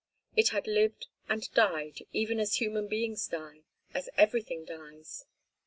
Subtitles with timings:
[0.35, 5.27] It had lived and died, even as human beings die, as everything dies.